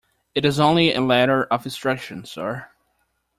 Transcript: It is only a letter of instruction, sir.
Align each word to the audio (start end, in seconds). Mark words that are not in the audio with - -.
It 0.33 0.45
is 0.45 0.59
only 0.59 0.91
a 0.95 0.99
letter 0.99 1.43
of 1.43 1.63
instruction, 1.63 2.25
sir. 2.25 2.69